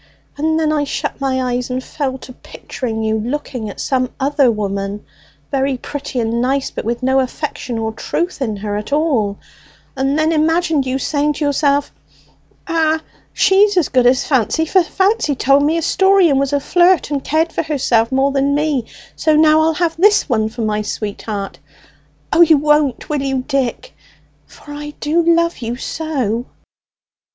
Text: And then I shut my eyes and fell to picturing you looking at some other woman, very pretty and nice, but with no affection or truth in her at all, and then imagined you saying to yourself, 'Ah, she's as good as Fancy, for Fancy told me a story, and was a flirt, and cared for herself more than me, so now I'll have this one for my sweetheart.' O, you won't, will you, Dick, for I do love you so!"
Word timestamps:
And 0.35 0.59
then 0.59 0.71
I 0.71 0.83
shut 0.83 1.21
my 1.21 1.51
eyes 1.53 1.69
and 1.69 1.83
fell 1.83 2.17
to 2.17 2.33
picturing 2.33 3.03
you 3.03 3.19
looking 3.19 3.69
at 3.69 3.79
some 3.79 4.09
other 4.19 4.49
woman, 4.49 5.05
very 5.51 5.77
pretty 5.77 6.19
and 6.19 6.41
nice, 6.41 6.71
but 6.71 6.85
with 6.85 7.03
no 7.03 7.19
affection 7.19 7.77
or 7.77 7.91
truth 7.93 8.41
in 8.41 8.57
her 8.57 8.75
at 8.77 8.91
all, 8.91 9.37
and 9.95 10.17
then 10.17 10.31
imagined 10.31 10.87
you 10.87 10.97
saying 10.97 11.33
to 11.33 11.45
yourself, 11.45 11.91
'Ah, 12.67 13.01
she's 13.31 13.77
as 13.77 13.89
good 13.89 14.07
as 14.07 14.25
Fancy, 14.25 14.65
for 14.65 14.81
Fancy 14.81 15.35
told 15.35 15.61
me 15.61 15.77
a 15.77 15.83
story, 15.83 16.29
and 16.29 16.39
was 16.39 16.51
a 16.51 16.59
flirt, 16.59 17.11
and 17.11 17.23
cared 17.23 17.53
for 17.53 17.61
herself 17.61 18.11
more 18.11 18.31
than 18.31 18.55
me, 18.55 18.85
so 19.15 19.35
now 19.35 19.61
I'll 19.61 19.75
have 19.75 19.95
this 19.97 20.27
one 20.27 20.49
for 20.49 20.63
my 20.63 20.81
sweetheart.' 20.81 21.59
O, 22.33 22.41
you 22.41 22.57
won't, 22.57 23.07
will 23.07 23.21
you, 23.21 23.43
Dick, 23.47 23.93
for 24.47 24.71
I 24.73 24.95
do 24.99 25.21
love 25.21 25.59
you 25.59 25.75
so!" 25.75 26.47